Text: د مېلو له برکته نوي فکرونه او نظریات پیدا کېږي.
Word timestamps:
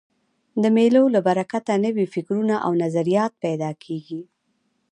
د 0.61 0.63
مېلو 0.75 1.03
له 1.15 1.19
برکته 1.27 1.71
نوي 1.85 2.05
فکرونه 2.13 2.55
او 2.65 2.71
نظریات 2.83 3.33
پیدا 3.43 3.71
کېږي. 3.83 4.21